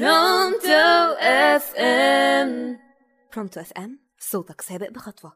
برونتو 0.00 1.14
FM 1.20 2.78
برونتو 3.34 3.60
FM 3.60 3.98
صوتك 4.18 4.60
سابق 4.60 4.90
بخطوة. 4.90 5.32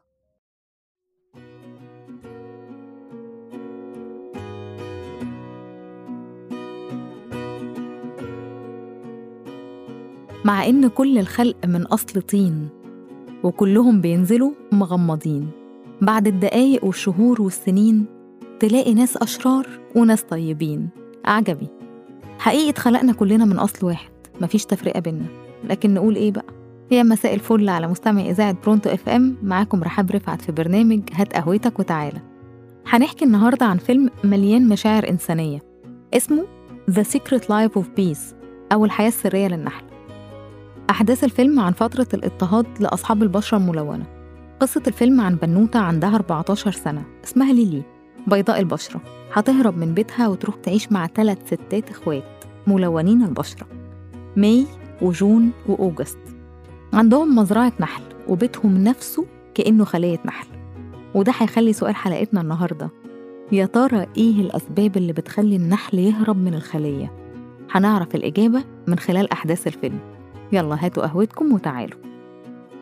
مع 10.45 10.65
إن 10.65 10.87
كل 10.87 11.17
الخلق 11.17 11.65
من 11.65 11.85
أصل 11.85 12.21
طين 12.21 12.69
وكلهم 13.43 14.01
بينزلوا 14.01 14.51
مغمضين. 14.71 15.51
بعد 16.01 16.27
الدقايق 16.27 16.85
والشهور 16.85 17.41
والسنين 17.41 18.05
تلاقي 18.59 18.93
ناس 18.93 19.17
أشرار 19.17 19.67
وناس 19.95 20.23
طيبين. 20.23 20.89
عجبي 21.25 21.67
حقيقة 22.39 22.79
خلقنا 22.79 23.13
كلنا 23.13 23.45
من 23.45 23.59
أصل 23.59 23.85
واحد. 23.85 24.18
مفيش 24.41 24.65
تفرقة 24.65 24.99
بينا 24.99 25.25
لكن 25.63 25.93
نقول 25.93 26.15
إيه 26.15 26.31
بقى؟ 26.31 26.45
يا 26.91 27.03
مساء 27.03 27.33
الفل 27.33 27.69
على 27.69 27.87
مستمع 27.87 28.21
إذاعة 28.21 28.55
برونتو 28.63 28.89
إف 28.89 29.09
إم. 29.09 29.37
معاكم 29.43 29.83
رحاب 29.83 30.11
رفعت 30.11 30.41
في 30.41 30.51
برنامج 30.51 31.01
هات 31.13 31.33
قهوتك 31.33 31.79
وتعالى. 31.79 32.19
هنحكي 32.87 33.25
النهاردة 33.25 33.65
عن 33.65 33.77
فيلم 33.77 34.09
مليان 34.23 34.69
مشاعر 34.69 35.09
إنسانية. 35.09 35.59
اسمه 36.13 36.45
The 36.91 37.03
Secret 37.03 37.41
Life 37.43 37.79
of 37.81 37.85
Bees 37.99 38.19
أو 38.73 38.85
الحياة 38.85 39.07
السرية 39.07 39.47
للنحل. 39.47 39.85
أحداث 40.89 41.23
الفيلم 41.23 41.59
عن 41.59 41.71
فترة 41.71 42.07
الاضطهاد 42.13 42.65
لأصحاب 42.79 43.23
البشرة 43.23 43.57
الملونة. 43.57 44.05
قصة 44.59 44.83
الفيلم 44.87 45.21
عن 45.21 45.35
بنوتة 45.35 45.79
عندها 45.79 46.15
14 46.15 46.71
سنة 46.71 47.03
اسمها 47.23 47.53
ليلي 47.53 47.81
بيضاء 48.27 48.59
البشرة. 48.59 49.01
هتهرب 49.33 49.77
من 49.77 49.93
بيتها 49.93 50.27
وتروح 50.27 50.55
تعيش 50.55 50.91
مع 50.91 51.07
ثلاث 51.07 51.37
ستات 51.47 51.89
إخوات 51.89 52.23
ملونين 52.67 53.23
البشرة. 53.23 53.67
ماي 54.35 54.65
وجون 55.01 55.51
وأوجست 55.67 56.17
عندهم 56.93 57.35
مزرعة 57.35 57.73
نحل 57.79 58.03
وبيتهم 58.27 58.83
نفسه 58.83 59.25
كأنه 59.55 59.83
خلية 59.83 60.19
نحل. 60.25 60.47
وده 61.15 61.33
هيخلي 61.37 61.73
سؤال 61.73 61.95
حلقتنا 61.95 62.41
النهاردة. 62.41 62.89
يا 63.51 63.65
ترى 63.65 64.05
إيه 64.17 64.41
الأسباب 64.41 64.97
اللي 64.97 65.13
بتخلي 65.13 65.55
النحل 65.55 65.99
يهرب 65.99 66.37
من 66.37 66.53
الخلية؟ 66.53 67.11
هنعرف 67.71 68.15
الإجابة 68.15 68.63
من 68.87 68.99
خلال 68.99 69.31
أحداث 69.31 69.67
الفيلم. 69.67 69.99
يلا 70.51 70.85
هاتوا 70.85 71.03
قهوتكم 71.03 71.53
وتعالوا. 71.53 71.99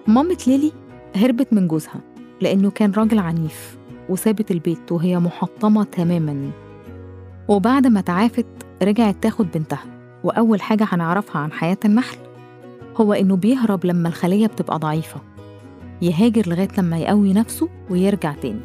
مامة 0.08 0.38
ليلي 0.48 0.72
هربت 1.16 1.54
من 1.54 1.68
جوزها 1.68 2.02
لأنه 2.42 2.70
كان 2.72 2.92
راجل 2.92 3.20
عنيف 3.20 3.78
وسابت 4.10 4.52
البيت 4.52 4.92
وهي 4.92 5.20
محطمة 5.20 5.84
تماما. 5.84 6.52
وبعد 7.48 7.88
ما 7.88 8.02
تعافت 8.02 8.46
رجعت 8.84 9.24
تاخد 9.24 9.52
بنتها. 9.52 9.97
وأول 10.24 10.62
حاجة 10.62 10.88
هنعرفها 10.92 11.42
عن 11.42 11.52
حياة 11.52 11.78
النحل 11.86 12.18
هو 13.02 13.14
إنه 13.14 13.36
بيهرب 13.36 13.86
لما 13.86 14.08
الخلية 14.10 14.48
بتبقى 14.48 14.80
ضعيفة 14.80 15.22
يهاجر 16.02 16.50
لغاية 16.50 16.68
لما 16.78 16.98
يقوي 16.98 17.34
نفسه 17.34 17.70
ويرجع 17.90 18.34
تاني. 18.34 18.60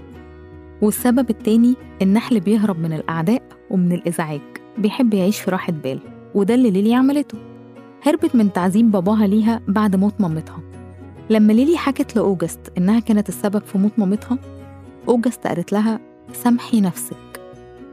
والسبب 0.82 1.30
التاني 1.30 1.74
النحل 2.02 2.40
بيهرب 2.40 2.78
من 2.78 2.92
الأعداء 2.92 3.42
ومن 3.70 3.92
الإزعاج 3.92 4.40
بيحب 4.78 5.14
يعيش 5.14 5.40
في 5.40 5.50
راحة 5.50 5.72
بال 5.72 5.98
وده 6.34 6.54
اللي 6.54 6.70
ليلي 6.70 6.94
عملته. 6.94 7.38
هربت 8.02 8.34
من 8.36 8.52
تعذيب 8.52 8.90
باباها 8.90 9.26
ليها 9.26 9.60
بعد 9.68 9.96
موت 9.96 10.20
مامتها. 10.20 10.60
لما 11.30 11.52
ليلي 11.52 11.76
حكت 11.76 12.16
لأوجست 12.16 12.72
إنها 12.78 13.00
كانت 13.00 13.28
السبب 13.28 13.62
في 13.62 13.78
موت 13.78 13.92
مامتها 13.98 14.38
أوجست 15.08 15.46
قالت 15.46 15.72
لها 15.72 16.00
سامحي 16.32 16.80
نفسك. 16.80 17.16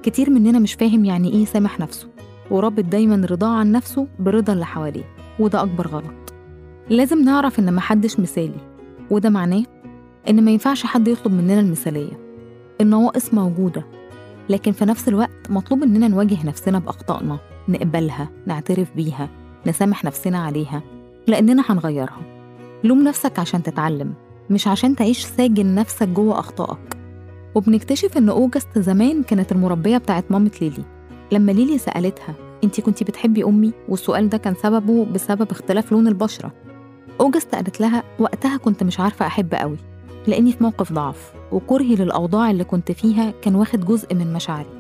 كتير 0.04 0.30
مننا 0.30 0.60
مش 0.60 0.74
فاهم 0.74 1.06
يعني 1.06 1.34
إيه 1.34 1.46
سامح 1.46 1.80
نفسه. 1.80 2.08
ورابط 2.52 2.84
دايما 2.84 3.28
رضاه 3.32 3.50
عن 3.58 3.72
نفسه 3.72 4.08
برضا 4.20 4.54
اللي 4.54 4.66
حواليه 4.66 5.04
وده 5.40 5.64
أكبر 5.64 5.88
غلط. 5.88 6.34
لازم 6.90 7.24
نعرف 7.24 7.60
إن 7.60 7.74
محدش 7.74 8.20
مثالي 8.20 8.70
وده 9.12 9.30
معناه 9.30 9.64
إن 10.30 10.44
ما 10.46 10.52
ينفعش 10.52 10.84
حد 10.86 11.08
يطلب 11.08 11.34
مننا 11.34 11.60
المثالية 11.60 12.20
النواقص 12.82 13.34
موجودة 13.34 13.86
لكن 14.50 14.72
في 14.72 14.86
نفس 14.86 15.08
الوقت 15.08 15.50
مطلوب 15.50 15.84
إننا 15.84 16.08
نواجه 16.08 16.46
نفسنا 16.48 16.80
بأخطائنا 16.80 17.40
نقبلها 17.70 18.30
نعترف 18.46 18.88
بيها 18.96 19.30
نسامح 19.68 20.06
نفسنا 20.06 20.40
عليها 20.40 20.82
لأننا 21.28 21.64
هنغيرها. 21.70 22.22
لوم 22.84 23.04
نفسك 23.04 23.40
عشان 23.40 23.64
تتعلم 23.64 24.14
مش 24.50 24.68
عشان 24.68 24.96
تعيش 24.96 25.26
ساجن 25.26 25.76
نفسك 25.76 26.08
جوه 26.08 26.40
أخطائك. 26.40 26.98
وبنكتشف 27.56 28.18
إن 28.18 28.30
أوجست 28.30 28.80
زمان 28.80 29.24
كانت 29.24 29.52
المربية 29.52 29.98
بتاعت 29.98 30.32
مامة 30.32 30.52
ليلي. 30.62 30.84
لما 31.32 31.52
ليلي 31.52 31.78
سألتها 31.78 32.36
أنتي 32.64 32.82
كنتي 32.82 33.06
بتحبي 33.06 33.44
أمي؟ 33.44 33.72
والسؤال 33.90 34.30
ده 34.30 34.38
كان 34.38 34.56
سببه 34.56 35.06
بسبب 35.06 35.52
اختلاف 35.52 35.92
لون 35.92 36.08
البشرة. 36.08 36.52
أوجست 37.22 37.56
قالت 37.56 37.82
لها 37.82 38.04
وقتها 38.20 38.58
كنت 38.58 38.84
مش 38.84 39.00
عارفة 39.00 39.28
أحب 39.28 39.54
قوي 39.54 39.78
لأني 40.28 40.52
في 40.52 40.64
موقف 40.64 40.94
ضعف 40.94 41.34
وكرهي 41.52 41.96
للأوضاع 41.96 42.52
اللي 42.52 42.64
كنت 42.64 42.92
فيها 42.92 43.34
كان 43.42 43.56
واخد 43.56 43.86
جزء 43.86 44.16
من 44.16 44.34
مشاعري 44.34 44.80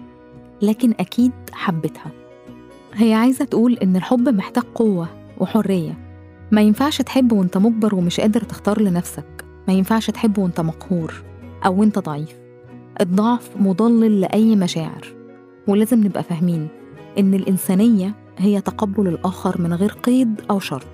لكن 0.61 0.93
أكيد 0.99 1.31
حبيتها. 1.51 2.11
هي 2.93 3.13
عايزة 3.13 3.45
تقول 3.45 3.73
إن 3.73 3.95
الحب 3.95 4.29
محتاج 4.29 4.63
قوة 4.75 5.07
وحرية. 5.37 5.97
ما 6.51 6.61
ينفعش 6.61 7.01
تحب 7.01 7.31
وأنت 7.31 7.57
مجبر 7.57 7.95
ومش 7.95 8.19
قادر 8.19 8.41
تختار 8.41 8.81
لنفسك. 8.81 9.45
ما 9.67 9.73
ينفعش 9.73 10.09
تحب 10.09 10.37
وأنت 10.37 10.61
مقهور 10.61 11.13
أو 11.65 11.79
وأنت 11.79 11.99
ضعيف. 11.99 12.35
الضعف 13.01 13.49
مضلل 13.59 14.21
لأي 14.21 14.55
مشاعر. 14.55 15.18
ولازم 15.69 16.03
نبقى 16.03 16.23
فاهمين 16.23 16.67
إن 17.19 17.33
الإنسانية 17.33 18.15
هي 18.37 18.61
تقبل 18.61 19.07
الآخر 19.07 19.61
من 19.61 19.73
غير 19.73 19.91
قيد 19.91 20.41
أو 20.51 20.59
شرط. 20.59 20.87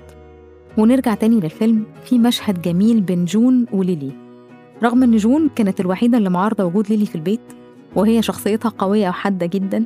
ونرجع 0.78 1.13
تاني 1.13 1.40
للفيلم 1.40 1.84
في 2.03 2.19
مشهد 2.19 2.62
جميل 2.62 3.02
بين 3.02 3.25
جون 3.25 3.66
وليلي. 3.74 4.12
رغم 4.84 5.03
إن 5.03 5.18
جون 5.18 5.50
كانت 5.56 5.80
الوحيدة 5.80 6.18
اللي 6.18 6.30
معارضة 6.30 6.63
وجود 6.63 6.90
ليلي 6.90 7.06
في 7.06 7.16
البيت 7.16 7.40
وهي 7.96 8.22
شخصيتها 8.22 8.69
قوية 8.69 9.09
وحادة 9.09 9.46
جدا 9.46 9.84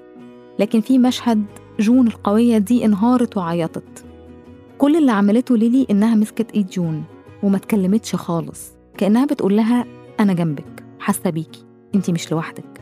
لكن 0.60 0.82
في 0.82 0.98
مشهد 0.98 1.44
جون 1.80 2.08
القوية 2.08 2.58
دي 2.58 2.86
انهارت 2.86 3.38
وعيطت. 3.38 4.06
كل 4.78 4.96
اللي 4.96 5.12
عملته 5.12 5.58
ليلي 5.58 5.88
إنها 5.92 6.16
مسكت 6.16 6.52
إيد 6.52 6.68
جون 6.68 7.04
وما 7.44 7.58
اتكلمتش 7.58 8.16
خالص 8.16 8.72
كأنها 8.98 9.26
بتقول 9.26 9.58
لها 9.58 9.86
أنا 10.20 10.34
جنبك 10.34 10.84
حاسة 11.00 11.30
بيكي 11.30 11.64
أنتي 11.96 12.12
مش 12.12 12.32
لوحدك. 12.32 12.79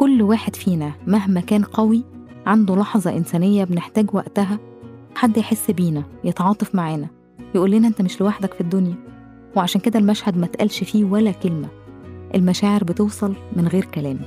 كل 0.00 0.22
واحد 0.22 0.56
فينا 0.56 0.92
مهما 1.06 1.40
كان 1.40 1.62
قوي 1.62 2.04
عنده 2.46 2.76
لحظة 2.76 3.16
إنسانية 3.16 3.64
بنحتاج 3.64 4.14
وقتها 4.14 4.58
حد 5.14 5.36
يحس 5.36 5.70
بينا 5.70 6.02
يتعاطف 6.24 6.74
معانا 6.74 7.06
يقول 7.54 7.70
لنا 7.70 7.88
أنت 7.88 8.02
مش 8.02 8.20
لوحدك 8.20 8.54
في 8.54 8.60
الدنيا. 8.60 8.94
وعشان 9.56 9.80
كده 9.80 9.98
المشهد 9.98 10.36
ما 10.38 10.46
تقالش 10.46 10.84
فيه 10.84 11.04
ولا 11.04 11.30
كلمة. 11.30 11.68
المشاعر 12.34 12.84
بتوصل 12.84 13.34
من 13.56 13.68
غير 13.68 13.84
كلام. 13.84 14.18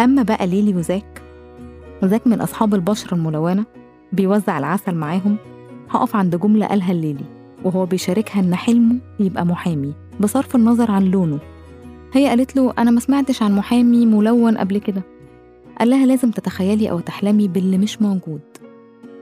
أما 0.00 0.22
بقى 0.22 0.46
ليلي 0.46 0.74
وزاك 0.74 1.22
وزاك 2.02 2.26
من 2.26 2.40
أصحاب 2.40 2.74
البشرة 2.74 3.14
الملونة 3.14 3.64
بيوزع 4.12 4.58
العسل 4.58 4.94
معاهم 4.94 5.36
هقف 5.90 6.16
عند 6.16 6.36
جملة 6.36 6.66
قالها 6.66 6.92
الليلي 6.92 7.24
وهو 7.64 7.86
بيشاركها 7.86 8.40
إن 8.40 8.54
حلمه 8.54 8.98
يبقى 9.20 9.46
محامي 9.46 9.94
بصرف 10.20 10.56
النظر 10.56 10.90
عن 10.90 11.04
لونه. 11.04 11.38
هي 12.12 12.28
قالت 12.28 12.56
له 12.56 12.74
أنا 12.78 12.90
ما 12.90 13.00
سمعتش 13.00 13.42
عن 13.42 13.52
محامي 13.56 14.06
ملون 14.06 14.58
قبل 14.58 14.78
كده. 14.78 15.02
قال 15.78 15.90
لها 15.90 16.06
لازم 16.06 16.30
تتخيلي 16.30 16.90
أو 16.90 17.00
تحلمي 17.00 17.48
باللي 17.48 17.78
مش 17.78 18.02
موجود. 18.02 18.40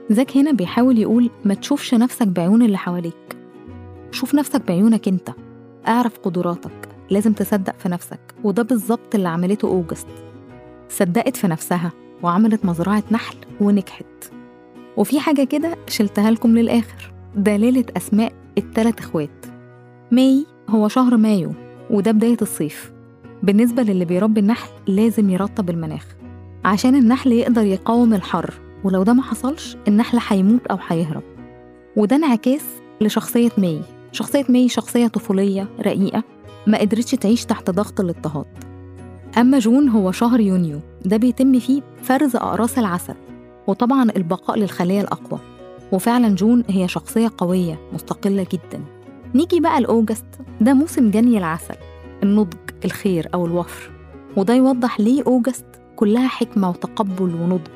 زاك 0.09 0.37
هنا 0.37 0.51
بيحاول 0.51 0.97
يقول 0.97 1.29
ما 1.45 1.53
تشوفش 1.53 1.93
نفسك 1.93 2.27
بعيون 2.27 2.61
اللي 2.61 2.77
حواليك. 2.77 3.37
شوف 4.11 4.35
نفسك 4.35 4.61
بعيونك 4.67 5.07
أنت. 5.07 5.29
أعرف 5.87 6.19
قدراتك. 6.19 6.89
لازم 7.09 7.33
تصدق 7.33 7.75
في 7.79 7.89
نفسك. 7.89 8.19
وده 8.43 8.63
بالظبط 8.63 9.15
اللي 9.15 9.29
عملته 9.29 9.67
أوجست. 9.67 10.07
صدقت 10.89 11.37
في 11.37 11.47
نفسها 11.47 11.91
وعملت 12.23 12.65
مزرعة 12.65 13.03
نحل 13.11 13.35
ونجحت. 13.61 14.31
وفي 14.97 15.19
حاجة 15.19 15.43
كده 15.43 15.77
شلتها 15.87 16.31
لكم 16.31 16.57
للآخر. 16.57 17.13
دلالة 17.35 17.85
أسماء 17.97 18.33
التلات 18.57 18.99
إخوات. 18.99 19.45
ماي 20.11 20.45
هو 20.69 20.87
شهر 20.87 21.17
مايو. 21.17 21.66
وده 21.89 22.11
بداية 22.11 22.37
الصيف. 22.41 22.91
بالنسبة 23.43 23.83
للي 23.83 24.05
بيربي 24.05 24.39
النحل 24.39 24.69
لازم 24.87 25.29
يرطب 25.29 25.69
المناخ 25.69 26.05
عشان 26.65 26.95
النحل 26.95 27.31
يقدر 27.31 27.65
يقاوم 27.65 28.13
الحر 28.13 28.53
ولو 28.83 29.03
ده 29.03 29.13
ما 29.13 29.23
حصلش 29.23 29.77
النحل 29.87 30.19
هيموت 30.27 30.67
أو 30.67 30.77
هيهرب. 30.87 31.23
وده 31.95 32.15
انعكاس 32.15 32.65
لشخصية 33.01 33.49
ماي. 33.57 33.81
شخصية 34.11 34.45
ماي 34.49 34.69
شخصية 34.69 35.07
طفولية 35.07 35.67
رقيقة 35.81 36.23
ما 36.67 36.77
قدرتش 36.77 37.11
تعيش 37.11 37.45
تحت 37.45 37.69
ضغط 37.69 37.99
الاضطهاد. 37.99 38.45
أما 39.37 39.59
جون 39.59 39.89
هو 39.89 40.11
شهر 40.11 40.39
يونيو 40.39 40.79
ده 41.05 41.17
بيتم 41.17 41.59
فيه 41.59 41.81
فرز 42.03 42.35
أقراص 42.35 42.77
العسل 42.77 43.15
وطبعا 43.67 44.11
البقاء 44.17 44.57
للخلية 44.59 45.01
الأقوى. 45.01 45.39
وفعلا 45.91 46.35
جون 46.35 46.63
هي 46.69 46.87
شخصية 46.87 47.31
قوية 47.37 47.79
مستقلة 47.93 48.47
جدا. 48.53 48.96
نيجي 49.35 49.59
بقى 49.59 49.81
لأوجست 49.81 50.25
ده 50.61 50.73
موسم 50.73 51.11
جني 51.11 51.37
العسل 51.37 51.75
النضج 52.23 52.57
الخير 52.85 53.27
أو 53.33 53.45
الوفر. 53.45 53.91
وده 54.37 54.53
يوضح 54.53 54.99
ليه 54.99 55.23
أوجست 55.27 55.65
كلها 55.95 56.27
حكمة 56.27 56.69
وتقبل 56.69 57.35
ونضج. 57.35 57.71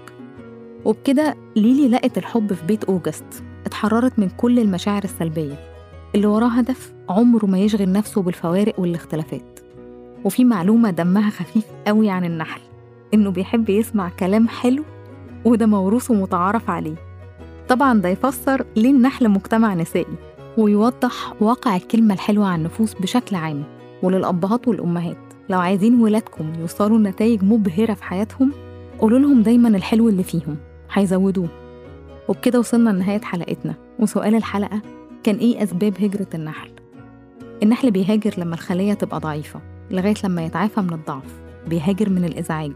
وبكده 0.85 1.35
ليلي 1.55 1.87
لقت 1.87 2.17
الحب 2.17 2.53
في 2.53 2.65
بيت 2.65 2.83
أوجست 2.83 3.43
اتحررت 3.65 4.19
من 4.19 4.29
كل 4.29 4.59
المشاعر 4.59 5.03
السلبية. 5.03 5.55
اللي 6.15 6.27
وراه 6.27 6.47
هدف 6.47 6.93
عمره 7.09 7.45
ما 7.45 7.59
يشغل 7.59 7.91
نفسه 7.91 8.21
بالفوارق 8.21 8.79
والاختلافات. 8.79 9.59
وفي 10.25 10.45
معلومة 10.45 10.91
دمها 10.91 11.29
خفيف 11.29 11.65
قوي 11.87 12.09
عن 12.09 12.25
النحل 12.25 12.61
إنه 13.13 13.31
بيحب 13.31 13.69
يسمع 13.69 14.09
كلام 14.09 14.47
حلو 14.47 14.83
وده 15.45 15.65
موروث 15.65 16.11
ومتعارف 16.11 16.69
عليه. 16.69 16.95
طبعا 17.69 17.99
ده 18.01 18.09
يفسر 18.09 18.65
ليه 18.75 18.91
النحل 18.91 19.29
مجتمع 19.29 19.73
نسائي. 19.73 20.15
ويوضح 20.57 21.33
واقع 21.41 21.75
الكلمة 21.75 22.13
الحلوة 22.13 22.47
عن 22.47 22.59
النفوس 22.59 22.93
بشكل 22.93 23.35
عام 23.35 23.63
وللأبهات 24.03 24.67
والأمهات. 24.67 25.17
لو 25.49 25.59
عايزين 25.59 26.01
ولادكم 26.01 26.53
يوصلوا 26.59 26.97
لنتائج 26.97 27.43
مبهرة 27.43 27.93
في 27.93 28.03
حياتهم 28.03 28.51
قولوا 28.99 29.19
لهم 29.19 29.41
دايما 29.41 29.67
الحلو 29.67 30.09
اللي 30.09 30.23
فيهم. 30.23 30.57
هيزودوه. 30.93 31.47
وبكده 32.29 32.59
وصلنا 32.59 32.89
لنهاية 32.89 33.21
حلقتنا. 33.21 33.73
وسؤال 33.99 34.35
الحلقة 34.35 34.81
كان 35.23 35.35
إيه 35.35 35.63
أسباب 35.63 35.93
هجرة 36.03 36.27
النحل؟ 36.35 36.71
النحل 37.63 37.91
بيهاجر 37.91 38.33
لما 38.37 38.53
الخلية 38.53 38.93
تبقى 38.93 39.19
ضعيفة 39.19 39.61
لغاية 39.91 40.13
لما 40.23 40.45
يتعافى 40.45 40.81
من 40.81 40.93
الضعف 40.93 41.41
بيهاجر 41.67 42.09
من 42.09 42.25
الإزعاج. 42.25 42.73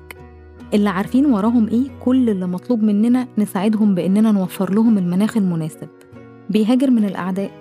اللي 0.74 0.90
عارفين 0.90 1.26
وراهم 1.26 1.68
إيه 1.68 1.88
كل 2.00 2.30
اللي 2.30 2.48
مطلوب 2.48 2.84
مننا 2.84 3.28
نساعدهم 3.38 3.96
بإننا 3.96 4.32
نوفر 4.32 4.74
لهم 4.74 4.98
المناخ 4.98 5.38
المناسب. 5.38 5.88
بيهاجر 6.50 6.92
من 6.92 7.06
الأعداء 7.06 7.52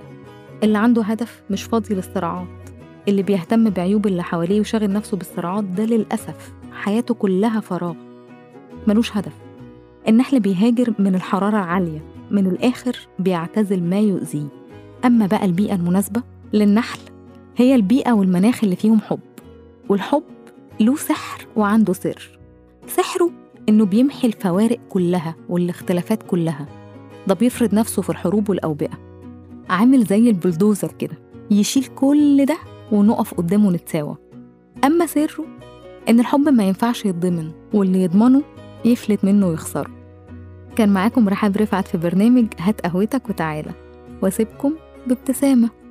اللي 0.62 0.78
عنده 0.78 1.02
هدف 1.02 1.42
مش 1.50 1.62
فاضي 1.62 1.94
للصراعات. 1.94 2.46
اللي 3.08 3.22
بيهتم 3.22 3.70
بعيوب 3.70 4.06
اللي 4.06 4.22
حواليه 4.22 4.60
وشاغل 4.60 4.92
نفسه 4.92 5.16
بالصراعات 5.16 5.64
ده 5.64 5.84
للأسف 5.84 6.52
حياته 6.72 7.14
كلها 7.14 7.60
فراغ. 7.60 7.94
ملوش 8.86 9.16
هدف. 9.16 9.32
النحل 10.08 10.40
بيهاجر 10.40 10.94
من 10.98 11.14
الحرارة 11.14 11.56
العالية 11.56 12.00
من 12.30 12.46
الآخر 12.46 12.96
بيعتزل 13.18 13.82
ما 13.82 13.98
يؤذيه. 14.00 14.46
أما 15.04 15.26
بقى 15.26 15.44
البيئة 15.44 15.74
المناسبة 15.74 16.22
للنحل 16.52 16.98
هي 17.56 17.74
البيئة 17.74 18.12
والمناخ 18.12 18.64
اللي 18.64 18.76
فيهم 18.76 19.00
حب. 19.00 19.20
والحب 19.88 20.22
له 20.80 20.96
سحر 20.96 21.46
وعنده 21.56 21.92
سر. 21.92 22.38
سحره 22.86 23.30
إنه 23.68 23.84
بيمحي 23.84 24.28
الفوارق 24.28 24.78
كلها 24.88 25.34
والاختلافات 25.48 26.22
كلها. 26.22 26.66
ده 27.26 27.34
بيفرض 27.34 27.74
نفسه 27.74 28.02
في 28.02 28.10
الحروب 28.10 28.50
والأوبئة. 28.50 29.03
عامل 29.70 30.04
زي 30.04 30.30
البلدوزر 30.30 30.92
كده 30.98 31.18
يشيل 31.50 31.84
كل 31.84 32.46
ده 32.46 32.58
ونقف 32.92 33.34
قدامه 33.34 33.70
نتساوى. 33.70 34.16
أما 34.84 35.06
سره 35.06 35.44
إن 36.08 36.20
الحب 36.20 36.48
ما 36.48 36.64
ينفعش 36.64 37.04
يتضمن 37.04 37.50
واللي 37.74 38.02
يضمنه 38.02 38.42
يفلت 38.84 39.24
منه 39.24 39.48
ويخسره. 39.48 39.90
كان 40.76 40.88
معاكم 40.88 41.28
رحاب 41.28 41.56
رفعت 41.56 41.88
في 41.88 41.98
برنامج 41.98 42.46
هات 42.60 42.80
قهوتك 42.80 43.28
وتعالى. 43.28 43.70
وأسيبكم 44.22 44.72
بابتسامة. 45.06 45.83